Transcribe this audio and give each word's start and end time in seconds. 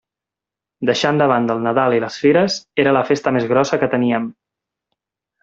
Deixant 0.89 1.19
de 1.21 1.27
banda 1.31 1.55
el 1.57 1.61
Nadal 1.65 1.95
i 1.97 2.01
les 2.05 2.17
Fires, 2.23 2.57
era 2.85 2.95
la 2.99 3.05
festa 3.11 3.35
més 3.37 3.47
grossa 3.53 3.81
que 3.85 3.93
teníem. 3.95 4.27